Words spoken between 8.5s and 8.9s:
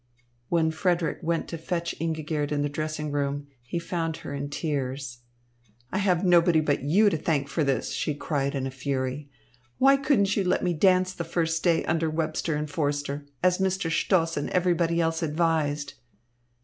in a